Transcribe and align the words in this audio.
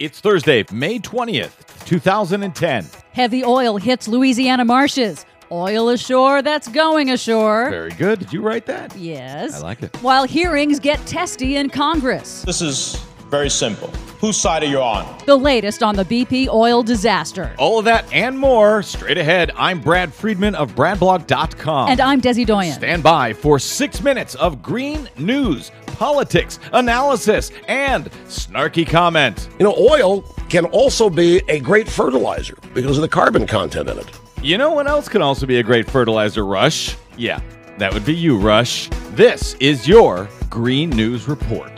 It's 0.00 0.18
Thursday, 0.18 0.64
May 0.72 0.98
20th, 0.98 1.84
2010. 1.84 2.86
Heavy 3.12 3.44
oil 3.44 3.76
hits 3.76 4.08
Louisiana 4.08 4.64
marshes. 4.64 5.26
Oil 5.52 5.90
ashore 5.90 6.40
that's 6.40 6.68
going 6.68 7.10
ashore. 7.10 7.68
Very 7.68 7.90
good. 7.90 8.18
Did 8.20 8.32
you 8.32 8.40
write 8.40 8.64
that? 8.64 8.96
Yes. 8.96 9.52
I 9.56 9.58
like 9.58 9.82
it. 9.82 9.94
While 9.96 10.24
hearings 10.24 10.80
get 10.80 11.04
testy 11.04 11.56
in 11.56 11.68
Congress. 11.68 12.40
This 12.44 12.62
is 12.62 12.94
very 13.28 13.50
simple. 13.50 13.88
Whose 14.20 14.40
side 14.40 14.62
are 14.62 14.66
you 14.66 14.80
on? 14.80 15.06
The 15.26 15.36
latest 15.36 15.82
on 15.82 15.96
the 15.96 16.04
BP 16.04 16.48
oil 16.48 16.82
disaster. 16.82 17.54
All 17.58 17.78
of 17.78 17.84
that 17.84 18.10
and 18.10 18.38
more 18.38 18.82
straight 18.82 19.18
ahead. 19.18 19.52
I'm 19.54 19.82
Brad 19.82 20.14
Friedman 20.14 20.54
of 20.54 20.74
BradBlog.com. 20.74 21.90
And 21.90 22.00
I'm 22.00 22.22
Desi 22.22 22.46
Doyen. 22.46 22.72
Stand 22.72 23.02
by 23.02 23.34
for 23.34 23.58
six 23.58 24.02
minutes 24.02 24.34
of 24.36 24.62
green 24.62 25.10
news, 25.18 25.70
politics, 26.00 26.58
analysis, 26.72 27.52
and 27.68 28.06
snarky 28.26 28.88
comment. 28.88 29.50
You 29.58 29.64
know, 29.64 29.76
oil 29.76 30.22
can 30.48 30.64
also 30.64 31.10
be 31.10 31.42
a 31.46 31.60
great 31.60 31.86
fertilizer 31.86 32.56
because 32.72 32.96
of 32.96 33.02
the 33.02 33.08
carbon 33.08 33.46
content 33.46 33.90
in 33.90 33.98
it. 33.98 34.10
You 34.42 34.56
know 34.56 34.70
what 34.70 34.86
else 34.86 35.10
can 35.10 35.20
also 35.20 35.44
be 35.44 35.58
a 35.58 35.62
great 35.62 35.90
fertilizer, 35.90 36.46
Rush? 36.46 36.96
Yeah, 37.18 37.42
that 37.76 37.92
would 37.92 38.06
be 38.06 38.14
you, 38.14 38.38
Rush. 38.38 38.88
This 39.10 39.52
is 39.60 39.86
your 39.86 40.26
Green 40.48 40.88
News 40.88 41.28
Report. 41.28 41.76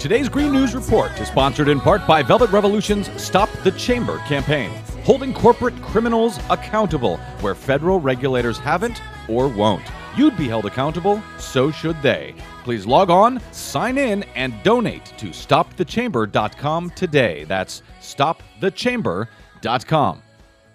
Today's 0.00 0.28
Green 0.28 0.52
News 0.52 0.74
Report 0.74 1.12
is 1.20 1.28
sponsored 1.28 1.68
in 1.68 1.78
part 1.78 2.04
by 2.08 2.24
Velvet 2.24 2.50
Revolution's 2.50 3.08
Stop 3.22 3.48
the 3.62 3.70
Chamber 3.72 4.18
campaign, 4.26 4.72
holding 5.06 5.32
corporate 5.32 5.80
criminals 5.82 6.40
accountable 6.50 7.16
where 7.40 7.54
federal 7.54 8.00
regulators 8.00 8.58
haven't 8.58 9.00
or 9.28 9.46
won't. 9.46 9.84
You'd 10.16 10.36
be 10.36 10.48
held 10.48 10.66
accountable, 10.66 11.22
so 11.38 11.70
should 11.70 12.02
they. 12.02 12.34
Please 12.64 12.86
log 12.86 13.08
on, 13.08 13.40
sign 13.52 13.98
in, 13.98 14.24
and 14.34 14.52
donate 14.64 15.04
to 15.18 15.26
stopthechamber.com 15.26 16.90
today. 16.90 17.44
That's 17.44 17.82
stopthechamber.com. 18.00 20.22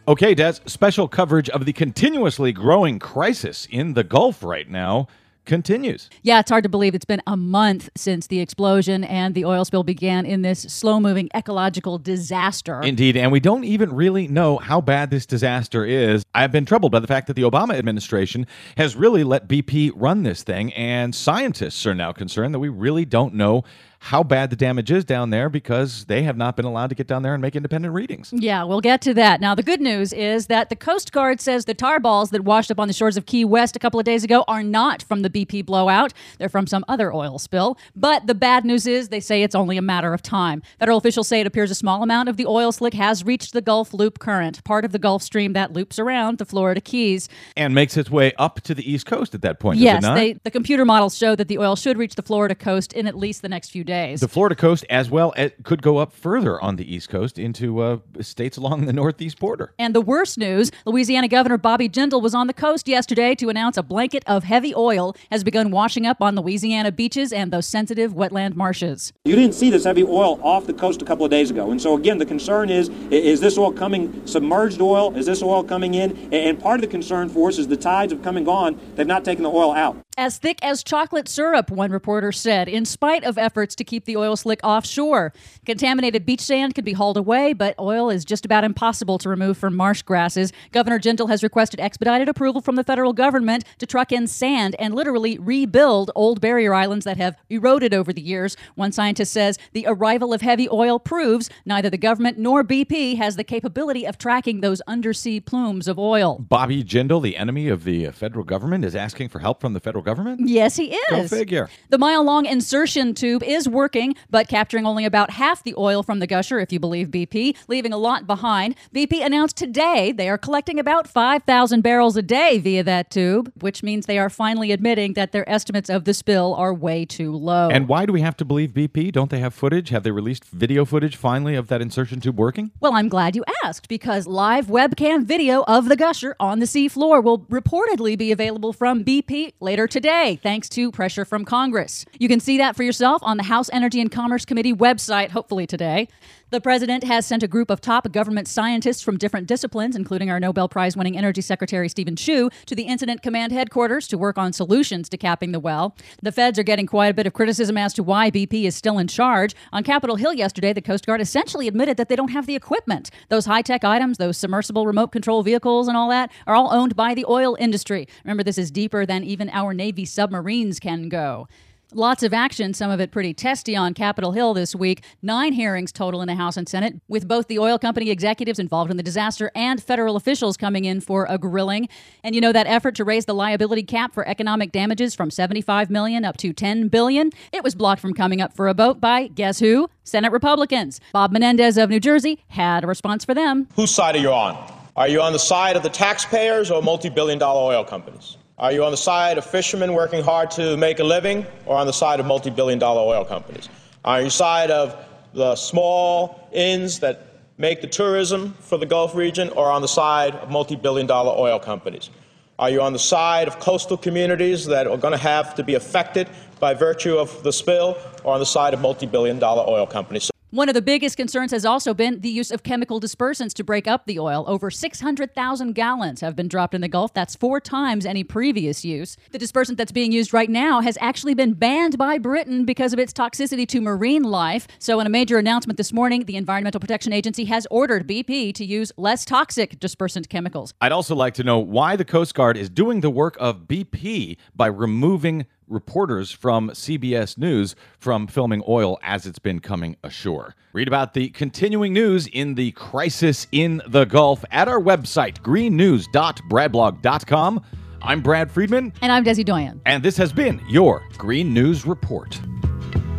Okay, 0.08 0.34
Des, 0.34 0.54
special 0.66 1.10
coverage 1.10 1.50
of 1.50 1.66
the 1.66 1.74
continuously 1.74 2.54
growing 2.54 3.00
crisis 3.00 3.68
in 3.70 3.94
the 3.94 4.06
Gulf 4.06 4.44
right 4.44 4.70
now 4.70 5.08
continues. 5.46 6.10
Yeah, 6.22 6.40
it's 6.40 6.50
hard 6.50 6.64
to 6.64 6.70
believe 6.70 6.96
it's 6.96 7.06
been 7.06 7.22
a 7.28 7.38
month 7.38 7.90
since 7.96 8.28
the 8.28 8.40
explosion 8.40 9.04
and 9.04 9.36
the 9.36 9.46
oil 9.46 9.66
spill 9.66 9.84
began 9.84 10.26
in 10.26 10.42
this 10.42 10.62
slow 10.62 11.00
moving 11.00 11.30
ecological 11.36 11.98
disaster. 11.98 12.82
Indeed, 12.82 13.18
and 13.18 13.32
we 13.32 13.40
don't 13.40 13.64
even 13.64 13.94
really 13.94 14.28
know 14.28 14.58
how 14.58 14.82
bad 14.82 15.10
this 15.10 15.26
disaster 15.26 15.86
is. 15.86 16.24
I've 16.34 16.52
been 16.52 16.66
troubled 16.66 16.92
by 16.92 17.00
the 17.00 17.08
fact 17.08 17.28
that 17.28 17.36
the 17.36 17.42
Obama 17.44 17.74
administration 17.74 18.46
has 18.78 18.96
really 18.96 19.24
let 19.24 19.48
BP 19.48 19.92
run 19.96 20.24
this 20.24 20.44
thing, 20.44 20.74
and 20.74 21.14
scientists 21.14 21.86
are 21.86 21.96
now 21.96 22.12
concerned 22.12 22.54
that 22.54 22.60
we 22.60 22.70
really 22.70 23.06
don't 23.06 23.34
know 23.34 23.64
how 24.04 24.24
bad 24.24 24.50
the 24.50 24.56
damage 24.56 24.90
is 24.90 25.06
down 25.06 25.30
there 25.30 25.48
because 25.48 26.06
they 26.06 26.24
have 26.24 26.36
not 26.36 26.56
been 26.56 26.66
allowed 26.66 26.88
to 26.88 26.96
get 26.96 27.06
down 27.06 27.22
there 27.22 27.36
and 27.36 27.42
make 27.42 27.56
independent 27.56 27.94
readings. 27.94 28.34
Yeah, 28.34 28.64
we'll 28.64 28.82
get 28.82 29.00
to 29.04 29.14
that. 29.14 29.40
Now, 29.40 29.54
the 29.54 29.62
good 29.62 29.80
news 29.80 30.12
is 30.12 30.48
that 30.48 30.70
the 30.70 30.76
Coast 30.76 31.12
Guard 31.12 31.40
says 31.40 31.66
the 31.66 31.76
tar 31.76 32.00
balls 32.00 32.32
that 32.32 32.44
washed 32.44 32.72
up 32.72 32.80
on 32.80 32.88
the 32.88 32.96
shores 32.96 33.16
of 33.16 33.28
Key 33.28 33.46
West 33.46 33.76
a 33.76 33.80
couple 33.80 34.00
of 34.00 34.06
days 34.06 34.24
ago 34.24 34.44
are 34.48 34.64
not 34.64 35.04
from 35.04 35.22
the 35.22 35.30
BP 35.30 35.68
blowout. 35.68 36.14
They're 36.40 36.50
from 36.50 36.66
some 36.66 36.84
other 36.88 37.14
oil 37.14 37.38
spill. 37.38 37.78
But 37.96 38.26
the 38.26 38.34
bad 38.34 38.66
news 38.66 38.88
is 38.88 39.10
they 39.10 39.20
say 39.20 39.44
it's 39.44 39.54
only 39.54 39.78
a 39.78 39.84
matter 39.84 40.16
of 40.16 40.24
time. 40.24 40.64
Federal 40.80 40.98
officials 40.98 41.28
say 41.28 41.40
it 41.40 41.46
appears 41.46 41.70
a 41.70 41.76
small 41.76 42.02
amount 42.02 42.28
of 42.28 42.38
the 42.38 42.48
oil 42.48 42.72
slick 42.72 42.96
has 42.96 43.24
reached 43.24 43.54
the 43.54 43.62
Gulf 43.62 43.94
Loop 43.94 44.18
current, 44.18 44.64
part 44.64 44.84
of 44.84 44.94
the 44.94 45.00
Gulf 45.00 45.22
Stream 45.22 45.54
that 45.54 45.74
loops 45.74 46.00
around 46.00 46.40
the 46.40 46.46
Florida 46.46 46.82
Keys. 46.82 47.30
And 47.56 47.76
makes 47.76 47.96
its 47.96 48.10
way 48.10 48.34
up 48.40 48.62
to 48.62 48.74
the 48.74 48.92
East 48.92 49.06
Coast 49.06 49.36
at 49.36 49.44
that 49.44 49.60
point. 49.60 49.78
Yes, 49.78 50.04
they, 50.04 50.34
the 50.44 50.50
computer 50.50 50.86
models 50.86 51.16
show 51.16 51.36
that 51.36 51.48
the 51.48 51.60
oil 51.60 51.76
should 51.76 52.00
reach 52.00 52.16
the 52.16 52.24
Florida 52.24 52.56
coast 52.56 52.94
in 52.94 53.06
at 53.06 53.16
least 53.16 53.44
the 53.44 53.50
next 53.50 53.70
few 53.70 53.84
days. 53.84 53.91
The 54.22 54.28
Florida 54.28 54.56
coast 54.56 54.86
as 54.90 55.10
well 55.10 55.34
as 55.36 55.52
could 55.64 55.82
go 55.82 55.98
up 55.98 56.14
further 56.14 56.62
on 56.62 56.76
the 56.76 56.94
East 56.94 57.10
Coast 57.10 57.38
into 57.38 57.80
uh, 57.80 57.98
states 58.22 58.58
along 58.58 58.86
the 58.86 58.94
Northeast 58.94 59.40
border. 59.40 59.74
And 59.78 59.94
the 59.94 60.02
worst 60.02 60.38
news 60.38 60.72
Louisiana 60.86 61.28
Governor 61.28 61.58
Bobby 61.58 61.90
Jindal 61.90 62.22
was 62.22 62.34
on 62.34 62.48
the 62.48 62.54
coast 62.54 62.88
yesterday 62.88 63.36
to 63.36 63.50
announce 63.50 63.78
a 63.78 63.84
blanket 63.84 64.24
of 64.28 64.44
heavy 64.44 64.74
oil 64.76 65.16
has 65.32 65.44
begun 65.44 65.72
washing 65.72 66.06
up 66.06 66.22
on 66.22 66.36
Louisiana 66.36 66.92
beaches 66.92 67.34
and 67.34 67.52
those 67.52 67.68
sensitive 67.68 68.14
wetland 68.14 68.56
marshes. 68.56 69.14
You 69.26 69.36
didn't 69.36 69.56
see 69.56 69.70
this 69.70 69.84
heavy 69.84 70.04
oil 70.04 70.40
off 70.42 70.68
the 70.68 70.74
coast 70.74 71.02
a 71.02 71.06
couple 71.06 71.26
of 71.26 71.32
days 71.32 71.52
ago. 71.52 71.72
And 71.72 71.82
so, 71.82 71.96
again, 71.98 72.18
the 72.18 72.26
concern 72.26 72.70
is 72.70 72.90
is 73.10 73.40
this 73.40 73.58
oil 73.58 73.72
coming 73.72 74.26
submerged 74.26 74.82
oil? 74.82 75.16
Is 75.16 75.26
this 75.26 75.42
oil 75.42 75.64
coming 75.64 75.96
in? 75.96 76.34
And 76.34 76.60
part 76.60 76.76
of 76.76 76.82
the 76.82 76.88
concern 76.88 77.30
for 77.30 77.50
us 77.50 77.58
is 77.58 77.68
the 77.68 77.78
tides 77.78 78.14
have 78.14 78.24
come 78.24 78.38
and 78.38 78.46
gone. 78.46 78.80
They've 78.96 79.08
not 79.08 79.26
taken 79.26 79.44
the 79.44 79.50
oil 79.50 79.72
out. 79.74 79.98
As 80.22 80.38
thick 80.38 80.60
as 80.62 80.84
chocolate 80.84 81.28
syrup, 81.28 81.72
one 81.72 81.90
reporter 81.90 82.32
said, 82.32 82.70
in 82.70 82.86
spite 82.86 83.24
of 83.24 83.40
efforts 83.40 83.74
to 83.74 83.84
keep 83.84 84.06
the 84.06 84.16
oil 84.16 84.36
slick 84.36 84.60
offshore. 84.64 85.34
Contaminated 85.66 86.28
beach 86.28 86.42
sand 86.42 86.76
could 86.76 86.86
be 86.86 86.94
hauled 86.94 87.18
away, 87.18 87.54
but 87.54 87.74
oil 87.80 88.12
is 88.12 88.24
just 88.24 88.46
about 88.46 88.64
impossible 88.64 89.18
to 89.18 89.28
remove 89.28 89.58
from 89.58 89.76
marsh 89.76 90.04
grasses. 90.04 90.54
Governor 90.72 91.00
Jindal 91.00 91.28
has 91.30 91.42
requested 91.42 91.80
expedited 91.80 92.30
approval 92.30 92.62
from 92.62 92.76
the 92.76 92.84
federal 92.84 93.14
government 93.14 93.64
to 93.80 93.88
truck 93.88 94.12
in 94.12 94.28
sand 94.28 94.76
and 94.78 94.94
literally 94.94 95.40
rebuild 95.40 96.12
old 96.14 96.40
barrier 96.40 96.76
islands 96.76 97.06
that 97.06 97.18
have 97.18 97.36
eroded 97.50 97.92
over 97.92 98.14
the 98.14 98.22
years. 98.22 98.56
One 98.76 98.92
scientist 98.92 99.34
says 99.34 99.58
the 99.74 99.86
arrival 99.88 100.36
of 100.36 100.42
heavy 100.42 100.70
oil 100.70 101.00
proves 101.00 101.50
neither 101.66 101.90
the 101.90 101.98
government 101.98 102.38
nor 102.38 102.64
BP 102.64 103.18
has 103.18 103.38
the 103.38 103.44
capability 103.44 104.06
of 104.06 104.20
tracking 104.20 104.62
those 104.62 104.82
undersea 104.82 105.40
plumes 105.40 105.88
of 105.88 105.98
oil. 105.98 106.38
Bobby 106.48 106.84
Jindal, 106.84 107.24
the 107.24 107.38
enemy 107.38 107.70
of 107.70 107.86
the 107.86 108.12
federal 108.12 108.46
government, 108.46 108.86
is 108.86 108.96
asking 108.96 109.30
for 109.30 109.40
help 109.40 109.60
from 109.60 109.74
the 109.74 109.80
federal 109.80 110.04
government? 110.04 110.11
Yes, 110.40 110.76
he 110.76 110.94
is. 110.94 111.32
Go 111.32 111.38
figure. 111.38 111.70
The 111.90 111.98
mile 111.98 112.24
long 112.24 112.46
insertion 112.46 113.14
tube 113.14 113.44
is 113.44 113.68
working, 113.68 114.16
but 114.30 114.48
capturing 114.48 114.86
only 114.86 115.06
about 115.06 115.32
half 115.32 115.64
the 115.64 115.74
oil 115.78 116.04
from 116.04 116.20
the 116.20 116.28
gusher, 116.28 116.60
if 116.60 116.72
you 116.72 116.80
believe 116.80 117.10
BP, 117.10 117.56
leaving 117.68 117.94
a 117.94 117.98
lot 117.98 118.28
behind. 118.28 118.76
BP 118.94 119.26
announced 119.26 119.58
today 119.58 120.12
they 120.12 120.30
are 120.30 120.38
collecting 120.38 120.80
about 120.80 121.08
5,000 121.08 121.82
barrels 121.82 122.18
a 122.18 122.22
day 122.22 122.58
via 122.58 122.84
that 122.84 123.10
tube, 123.10 123.52
which 123.60 123.84
means 123.84 124.06
they 124.06 124.20
are 124.20 124.30
finally 124.30 124.72
admitting 124.72 125.14
that 125.14 125.32
their 125.32 125.48
estimates 125.50 125.90
of 125.90 126.06
the 126.06 126.14
spill 126.14 126.54
are 126.56 126.74
way 126.74 127.06
too 127.06 127.36
low. 127.36 127.70
And 127.70 127.88
why 127.88 128.06
do 128.06 128.14
we 128.14 128.22
have 128.22 128.38
to 128.38 128.46
believe 128.46 128.72
BP? 128.72 129.12
Don't 129.12 129.30
they 129.30 129.40
have 129.40 129.54
footage? 129.54 129.90
Have 129.90 130.04
they 130.04 130.12
released 130.12 130.46
video 130.46 130.86
footage 130.86 131.16
finally 131.16 131.56
of 131.56 131.68
that 131.68 131.82
insertion 131.82 132.20
tube 132.20 132.38
working? 132.38 132.72
Well, 132.80 132.94
I'm 132.94 133.10
glad 133.10 133.36
you 133.36 133.44
asked 133.64 133.88
because 133.88 134.28
live 134.28 134.68
webcam 134.68 135.26
video 135.26 135.64
of 135.68 135.90
the 135.90 135.96
gusher 135.96 136.36
on 136.40 136.60
the 136.60 136.66
seafloor 136.66 137.24
will 137.24 137.40
reportedly 137.40 138.18
be 138.18 138.32
available 138.32 138.74
from 138.74 139.04
BP 139.04 139.54
later 139.60 139.88
today, 139.92 140.40
thanks 140.42 140.70
to 140.70 140.90
pressure 140.90 141.26
from 141.26 141.46
Congress. 141.46 142.06
You 142.18 142.28
can 142.28 142.40
see 142.40 142.58
that 142.58 142.76
for 142.76 142.84
yourself 142.84 143.22
on 143.24 143.38
the 143.38 143.44
House 143.44 143.70
Energy 143.72 144.00
and 144.02 144.12
Commerce 144.12 144.46
Committee 144.46 144.74
website, 144.74 145.30
hopefully 145.30 145.68
today. 145.68 146.08
The 146.52 146.60
president 146.60 147.06
has 147.06 147.26
sent 147.26 147.44
a 147.44 147.48
group 147.48 147.70
of 147.70 147.80
top 147.80 148.12
government 148.12 148.46
scientists 148.46 149.02
from 149.02 149.18
different 149.18 149.48
disciplines, 149.48 149.96
including 149.96 150.30
our 150.30 150.38
Nobel 150.38 150.68
Prize 150.68 150.98
winning 150.98 151.18
Energy 151.18 151.40
Secretary 151.40 151.88
Steven 151.88 152.18
Chu, 152.18 152.50
to 152.66 152.76
the 152.76 152.84
Incident 152.84 153.22
Command 153.22 153.54
headquarters 153.54 154.06
to 154.10 154.18
work 154.18 154.38
on 154.38 154.52
solutions 154.52 155.08
to 155.08 155.18
capping 155.18 155.54
the 155.54 155.62
well. 155.62 155.96
The 156.22 156.34
feds 156.34 156.60
are 156.60 156.64
getting 156.64 156.88
quite 156.88 157.08
a 157.08 157.14
bit 157.14 157.26
of 157.26 157.32
criticism 157.32 157.78
as 157.78 157.94
to 157.94 158.04
why 158.04 158.30
BP 158.30 158.66
is 158.66 158.76
still 158.76 158.98
in 158.98 159.08
charge. 159.08 159.56
On 159.72 159.82
Capitol 159.82 160.18
Hill 160.18 160.34
yesterday, 160.34 160.74
the 160.74 160.82
Coast 160.82 161.06
Guard 161.06 161.22
essentially 161.22 161.70
admitted 161.70 161.96
that 161.96 162.10
they 162.10 162.18
don't 162.18 162.32
have 162.32 162.48
the 162.48 162.56
equipment. 162.56 163.12
Those 163.30 163.46
high 163.46 163.62
tech 163.62 163.86
items, 163.86 164.18
those 164.18 164.36
submersible 164.36 164.86
remote 164.86 165.14
control 165.14 165.44
vehicles, 165.44 165.88
and 165.88 165.96
all 165.96 166.10
that, 166.10 166.34
are 166.46 166.56
all 166.56 166.74
owned 166.74 166.98
by 166.98 167.14
the 167.14 167.24
oil 167.30 167.56
industry. 167.62 168.10
Remember, 168.26 168.44
this 168.44 168.58
is 168.58 168.72
deeper 168.72 169.06
than 169.06 169.24
even 169.24 169.50
our 169.52 169.74
Navy 169.74 170.04
submarines 170.04 170.82
can 170.82 171.08
go. 171.08 171.48
Lots 171.94 172.24
of 172.24 172.34
action, 172.34 172.74
some 172.74 172.90
of 172.90 173.02
it 173.02 173.12
pretty 173.12 173.34
testy 173.34 173.76
on 173.76 173.94
Capitol 173.94 174.32
Hill 174.32 174.54
this 174.54 174.74
week. 174.74 175.04
Nine 175.22 175.52
hearings 175.52 175.92
total 175.92 176.22
in 176.22 176.28
the 176.30 176.36
House 176.36 176.56
and 176.56 176.70
Senate, 176.70 177.02
with 177.10 177.28
both 177.28 177.48
the 177.48 177.60
oil 177.60 177.78
company 177.78 178.10
executives 178.10 178.60
involved 178.60 178.90
in 178.90 178.96
the 178.96 179.04
disaster 179.04 179.52
and 179.56 179.84
federal 179.84 180.16
officials 180.16 180.56
coming 180.56 180.86
in 180.86 181.02
for 181.02 181.26
a 181.30 181.38
grilling. 181.38 181.90
And 182.24 182.34
you 182.34 182.40
know 182.40 182.54
that 182.54 182.66
effort 182.66 182.96
to 182.96 183.04
raise 183.04 183.26
the 183.26 183.34
liability 183.34 183.84
cap 183.84 184.14
for 184.14 184.26
economic 184.26 184.72
damages 184.72 185.14
from 185.14 185.30
75 185.30 185.90
million 185.90 186.24
up 186.24 186.38
to 186.38 186.54
10 186.54 186.88
billion? 186.88 187.30
It 187.52 187.62
was 187.62 187.76
blocked 187.76 188.00
from 188.00 188.14
coming 188.14 188.40
up 188.40 188.56
for 188.56 188.70
a 188.70 188.74
vote 188.74 189.02
by 189.02 189.28
guess 189.28 189.60
who? 189.60 189.90
Senate 190.06 190.32
Republicans. 190.32 191.02
Bob 191.12 191.34
Menendez 191.34 191.78
of 191.78 191.90
New 191.90 192.00
Jersey 192.00 192.42
had 192.48 192.86
a 192.86 192.88
response 192.88 193.26
for 193.26 193.34
them. 193.34 193.68
Whose 193.76 193.92
side 193.92 194.16
are 194.16 194.20
you 194.20 194.32
on? 194.32 194.56
Are 194.96 195.10
you 195.10 195.22
on 195.22 195.34
the 195.34 195.40
side 195.40 195.76
of 195.76 195.84
the 195.84 195.90
taxpayers 195.90 196.72
or 196.72 196.82
multi 196.82 197.10
billion 197.10 197.38
dollar 197.38 197.74
oil 197.74 197.84
companies? 197.84 198.38
Are 198.62 198.72
you 198.72 198.86
on 198.86 198.92
the 198.92 198.98
side 198.98 199.40
of 199.40 199.46
fishermen 199.46 199.94
working 199.94 200.24
hard 200.24 200.52
to 200.52 200.78
make 200.78 201.00
a 201.00 201.04
living 201.04 201.48
or 201.66 201.78
on 201.78 201.88
the 201.88 201.94
side 201.94 202.20
of 202.20 202.28
multi 202.28 202.52
billion 202.52 202.78
dollar 202.78 203.02
oil 203.02 203.26
companies? 203.26 203.68
Are 204.06 204.22
you 204.22 204.30
side 204.30 204.70
of 204.70 204.96
the 205.34 205.56
small 205.56 206.48
inns 206.52 207.00
that 207.00 207.26
make 207.58 207.82
the 207.82 207.88
tourism 207.88 208.54
for 208.60 208.78
the 208.78 208.86
Gulf 208.86 209.16
region 209.16 209.50
or 209.50 209.72
on 209.72 209.82
the 209.82 209.88
side 209.88 210.36
of 210.36 210.52
multi 210.52 210.76
billion 210.76 211.08
dollar 211.08 211.36
oil 211.36 211.58
companies? 211.58 212.12
Are 212.60 212.70
you 212.70 212.84
on 212.84 212.94
the 212.94 213.00
side 213.00 213.48
of 213.48 213.60
coastal 213.60 213.98
communities 213.98 214.68
that 214.68 214.86
are 214.86 214.98
going 214.98 215.14
to 215.14 215.18
have 215.18 215.56
to 215.56 215.64
be 215.64 215.74
affected 215.74 216.30
by 216.60 216.76
virtue 216.76 217.18
of 217.18 217.42
the 217.42 217.52
spill 217.52 217.98
or 218.24 218.36
on 218.36 218.40
the 218.40 218.46
side 218.46 218.76
of 218.76 218.80
multi 218.80 219.08
billion 219.08 219.40
dollar 219.40 219.68
oil 219.68 219.88
companies? 219.88 220.31
One 220.54 220.68
of 220.68 220.76
the 220.76 220.82
biggest 220.82 221.16
concerns 221.16 221.52
has 221.52 221.64
also 221.64 221.94
been 221.94 222.20
the 222.20 222.30
use 222.30 222.52
of 222.52 222.62
chemical 222.62 223.00
dispersants 223.00 223.54
to 223.54 223.64
break 223.64 223.88
up 223.88 224.06
the 224.06 224.20
oil. 224.20 224.44
Over 224.50 224.70
600,000 224.70 225.72
gallons 225.72 226.20
have 226.20 226.36
been 226.36 226.50
dropped 226.50 226.74
in 226.76 226.82
the 226.82 226.90
Gulf. 226.90 227.14
That's 227.14 227.38
four 227.38 227.62
times 227.62 228.06
any 228.06 228.26
previous 228.26 228.84
use. 228.84 229.16
The 229.32 229.38
dispersant 229.38 229.78
that's 229.78 229.94
being 229.94 230.12
used 230.12 230.34
right 230.34 230.50
now 230.50 230.82
has 230.82 230.98
actually 231.00 231.36
been 231.36 231.54
banned 231.54 231.98
by 231.98 232.18
Britain 232.18 232.66
because 232.66 232.92
of 232.92 233.00
its 233.00 233.14
toxicity 233.14 233.66
to 233.70 233.80
marine 233.80 234.24
life. 234.24 234.68
So, 234.78 235.00
in 235.00 235.08
a 235.08 235.10
major 235.10 235.38
announcement 235.38 235.78
this 235.78 235.94
morning, 235.94 236.26
the 236.26 236.36
Environmental 236.36 236.82
Protection 236.82 237.14
Agency 237.14 237.46
has 237.46 237.66
ordered 237.72 238.06
BP 238.06 238.54
to 238.56 238.66
use 238.66 238.92
less 238.98 239.24
toxic 239.24 239.80
dispersant 239.80 240.28
chemicals. 240.28 240.74
I'd 240.82 240.92
also 240.92 241.16
like 241.16 241.34
to 241.36 241.46
know 241.46 241.60
why 241.60 241.96
the 241.96 242.04
Coast 242.04 242.36
Guard 242.36 242.58
is 242.58 242.70
doing 242.70 243.00
the 243.00 243.10
work 243.10 243.38
of 243.40 243.70
BP 243.70 244.36
by 244.54 244.68
removing 244.68 245.46
reporters 245.72 246.32
from 246.32 246.70
CBS 246.70 247.38
News 247.38 247.76
from 247.98 248.28
filming 248.28 248.64
oil 248.68 249.00
as 249.02 249.26
it's 249.26 249.40
been 249.40 249.60
coming 249.60 249.98
ashore. 250.04 250.56
Read 250.74 250.88
about 250.88 251.14
the 251.14 251.28
continuing 251.30 251.94
news 251.94 252.28
in 252.28 252.56
the 252.56 252.72
crisis 252.72 253.48
in 253.52 253.82
the 253.88 254.06
Gulf 254.06 254.44
at 254.52 254.68
our 254.68 254.80
website, 254.80 255.42
greennews.bradblog.com. 255.42 257.66
I'm 258.04 258.22
Brad 258.22 258.52
Friedman. 258.52 258.94
And 259.02 259.12
I'm 259.12 259.24
Desi 259.24 259.46
Doyen. 259.46 259.80
And 259.86 260.02
this 260.04 260.18
has 260.18 260.34
been 260.34 260.60
your 260.68 261.04
Green 261.18 261.54
News 261.54 261.86
Report. 261.86 262.42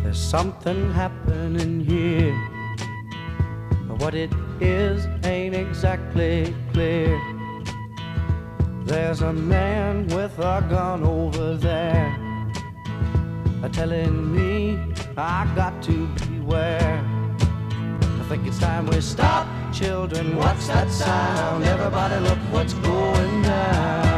There's 0.03 0.19
something 0.19 0.91
happening 0.93 1.79
here. 1.79 2.37
But 3.87 4.01
what 4.01 4.13
it 4.13 4.29
is 4.59 5.07
ain't 5.25 5.55
exactly 5.55 6.53
clear. 6.73 7.17
There's 8.83 9.21
a 9.21 9.31
man 9.31 10.07
with 10.07 10.37
a 10.39 10.65
gun 10.69 11.03
over 11.03 11.55
there 11.55 12.13
telling 13.69 14.33
me 14.35 14.77
I 15.15 15.51
got 15.55 15.81
to 15.83 16.07
beware. 16.27 17.01
I 17.39 18.25
think 18.27 18.45
it's 18.45 18.59
time 18.59 18.87
we 18.87 18.99
stop, 19.01 19.47
children. 19.73 20.35
What's 20.35 20.67
that 20.67 20.89
sound? 20.91 21.63
Everybody, 21.63 22.19
look 22.19 22.39
what's 22.51 22.73
going 22.73 23.41
down. 23.43 24.12